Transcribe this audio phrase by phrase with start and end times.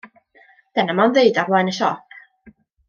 [0.79, 2.21] Dyna mae o'n ddeud ar flaen y siop.